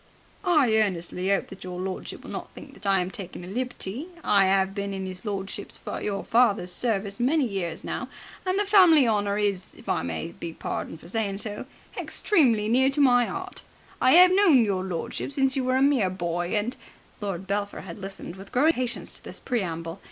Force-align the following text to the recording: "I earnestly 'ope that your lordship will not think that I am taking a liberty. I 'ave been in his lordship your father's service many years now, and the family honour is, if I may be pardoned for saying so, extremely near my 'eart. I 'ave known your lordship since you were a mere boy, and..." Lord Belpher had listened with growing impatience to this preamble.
"I 0.43 0.75
earnestly 0.77 1.31
'ope 1.31 1.45
that 1.49 1.63
your 1.63 1.79
lordship 1.79 2.23
will 2.23 2.31
not 2.31 2.49
think 2.55 2.73
that 2.73 2.87
I 2.87 3.01
am 3.01 3.11
taking 3.11 3.43
a 3.45 3.47
liberty. 3.47 4.07
I 4.23 4.49
'ave 4.49 4.71
been 4.71 4.95
in 4.95 5.05
his 5.05 5.25
lordship 5.27 5.71
your 6.01 6.23
father's 6.23 6.71
service 6.71 7.19
many 7.19 7.45
years 7.47 7.83
now, 7.83 8.09
and 8.43 8.57
the 8.57 8.65
family 8.65 9.07
honour 9.07 9.37
is, 9.37 9.75
if 9.77 9.87
I 9.87 10.01
may 10.01 10.31
be 10.31 10.53
pardoned 10.53 11.01
for 11.01 11.07
saying 11.07 11.37
so, 11.37 11.67
extremely 11.95 12.67
near 12.67 12.89
my 12.97 13.27
'eart. 13.29 13.61
I 14.01 14.17
'ave 14.23 14.33
known 14.33 14.65
your 14.65 14.83
lordship 14.83 15.33
since 15.33 15.55
you 15.55 15.63
were 15.63 15.77
a 15.77 15.83
mere 15.83 16.09
boy, 16.09 16.55
and..." 16.57 16.75
Lord 17.21 17.45
Belpher 17.45 17.81
had 17.81 17.99
listened 17.99 18.37
with 18.37 18.51
growing 18.51 18.69
impatience 18.69 19.13
to 19.13 19.23
this 19.23 19.39
preamble. 19.39 19.99